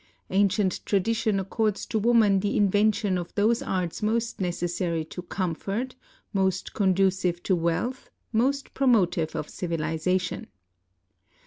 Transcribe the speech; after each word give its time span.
Ancient 0.31 0.79
tradition 0.83 1.39
accords 1.39 1.85
to 1.85 1.99
woman 1.99 2.39
the 2.39 2.57
invention 2.57 3.19
of 3.19 3.35
those 3.35 3.61
arts 3.61 4.01
most 4.01 4.41
necessary 4.41 5.05
to 5.05 5.21
comfort, 5.21 5.93
most 6.33 6.73
conducive 6.73 7.43
to 7.43 7.55
wealth, 7.55 8.09
most 8.33 8.73
promotive 8.73 9.35
of 9.35 9.47
civilization. 9.47 10.47